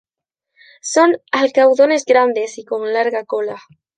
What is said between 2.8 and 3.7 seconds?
larga cola.